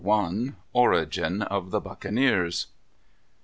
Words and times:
_Origin 0.03 1.45
of 1.45 1.69
the 1.69 1.79
Buccaneers. 1.79 2.65